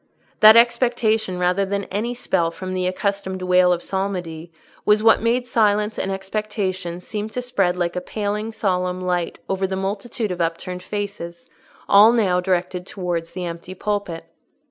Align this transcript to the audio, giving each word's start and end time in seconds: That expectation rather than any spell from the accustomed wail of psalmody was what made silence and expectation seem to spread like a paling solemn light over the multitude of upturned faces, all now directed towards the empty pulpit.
That 0.39 0.55
expectation 0.57 1.37
rather 1.37 1.63
than 1.63 1.83
any 1.91 2.15
spell 2.15 2.49
from 2.49 2.73
the 2.73 2.87
accustomed 2.87 3.43
wail 3.43 3.71
of 3.71 3.83
psalmody 3.83 4.51
was 4.83 5.03
what 5.03 5.21
made 5.21 5.45
silence 5.45 5.99
and 5.99 6.11
expectation 6.11 6.99
seem 7.01 7.29
to 7.29 7.39
spread 7.39 7.77
like 7.77 7.95
a 7.95 8.01
paling 8.01 8.51
solemn 8.51 9.01
light 9.01 9.37
over 9.47 9.67
the 9.67 9.75
multitude 9.75 10.31
of 10.31 10.41
upturned 10.41 10.81
faces, 10.81 11.47
all 11.87 12.13
now 12.13 12.39
directed 12.39 12.87
towards 12.87 13.33
the 13.33 13.45
empty 13.45 13.75
pulpit. 13.75 14.25